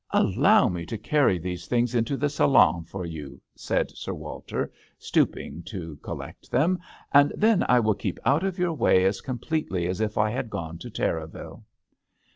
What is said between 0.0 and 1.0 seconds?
"Allow me to